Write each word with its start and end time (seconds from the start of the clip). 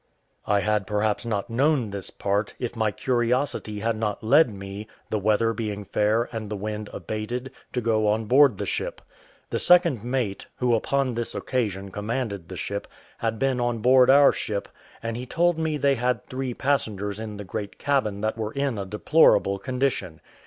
I 0.47 0.61
had 0.61 0.87
perhaps 0.87 1.27
not 1.27 1.51
known 1.51 1.91
this 1.91 2.09
part, 2.09 2.55
if 2.57 2.75
my 2.75 2.91
curiosity 2.91 3.81
had 3.81 3.95
not 3.95 4.23
led 4.23 4.49
me, 4.51 4.87
the 5.11 5.19
weather 5.19 5.53
being 5.53 5.85
fair 5.85 6.27
and 6.31 6.49
the 6.49 6.55
wind 6.55 6.89
abated, 6.91 7.51
to 7.73 7.81
go 7.81 8.07
on 8.07 8.25
board 8.25 8.57
the 8.57 8.65
ship. 8.65 8.99
The 9.51 9.59
second 9.59 10.03
mate, 10.03 10.47
who 10.55 10.73
upon 10.73 11.13
this 11.13 11.35
occasion 11.35 11.91
commanded 11.91 12.49
the 12.49 12.57
ship, 12.57 12.87
had 13.19 13.37
been 13.37 13.59
on 13.61 13.77
board 13.77 14.09
our 14.09 14.31
ship, 14.31 14.67
and 15.03 15.15
he 15.15 15.27
told 15.27 15.59
me 15.59 15.77
they 15.77 15.93
had 15.93 16.25
three 16.25 16.55
passengers 16.55 17.19
in 17.19 17.37
the 17.37 17.43
great 17.43 17.77
cabin 17.77 18.21
that 18.21 18.39
were 18.39 18.53
in 18.53 18.79
a 18.79 18.85
deplorable 18.87 19.59
condition. 19.59 20.19